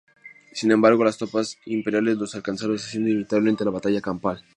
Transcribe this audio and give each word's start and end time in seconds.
Sin 0.51 0.71
embargo, 0.71 1.03
las 1.03 1.19
tropas 1.19 1.59
imperiales 1.67 2.17
los 2.17 2.33
alcanzaron, 2.33 2.75
haciendo 2.75 3.11
inevitable 3.11 3.53
la 3.59 3.69
batalla 3.69 4.01
campal. 4.01 4.43